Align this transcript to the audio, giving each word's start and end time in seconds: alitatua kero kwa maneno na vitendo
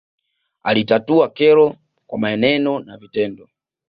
alitatua 0.63 1.29
kero 1.29 1.75
kwa 2.07 2.19
maneno 2.19 2.79
na 2.79 2.97
vitendo 2.97 3.49